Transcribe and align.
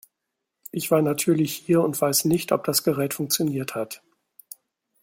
Ich 0.71 0.89
war 0.89 1.03
natürlich 1.03 1.53
hier 1.57 1.83
und 1.83 2.01
weiß 2.01 2.25
nicht, 2.25 2.51
ob 2.53 2.63
das 2.63 2.83
Gerät 2.83 3.13
funktioniert 3.13 3.75
hat. 3.75 4.01